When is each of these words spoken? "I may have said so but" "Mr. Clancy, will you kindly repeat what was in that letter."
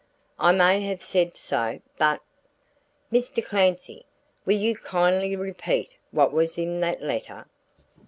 "I 0.39 0.51
may 0.51 0.81
have 0.81 1.03
said 1.03 1.37
so 1.37 1.79
but" 1.99 2.21
"Mr. 3.13 3.45
Clancy, 3.45 4.03
will 4.47 4.57
you 4.57 4.75
kindly 4.75 5.35
repeat 5.35 5.95
what 6.09 6.33
was 6.33 6.57
in 6.57 6.79
that 6.79 7.03
letter." 7.03 7.45